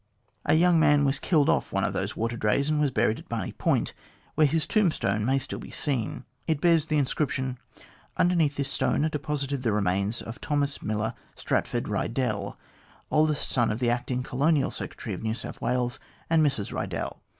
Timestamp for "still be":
5.37-5.69